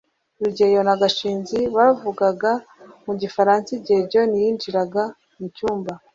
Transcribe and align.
rugeyo 0.41 0.81
na 0.87 0.95
gashinzi 1.01 1.59
bavugaga 1.75 2.51
mu 3.05 3.13
gifaransa 3.21 3.69
igihe 3.77 3.99
john 4.11 4.31
yinjiraga 4.41 5.03
mu 5.37 5.47
cyumba 5.55 5.93